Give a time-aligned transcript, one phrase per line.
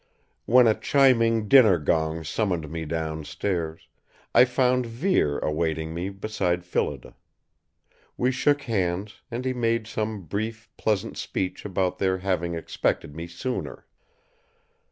[0.47, 3.87] When a chiming dinner gong summoned me downstairs,
[4.33, 7.13] I found Vere awaiting me beside Phillida.
[8.17, 13.27] We shook hands, and he made some brief, pleasant speech about their having expected me
[13.27, 13.85] sooner.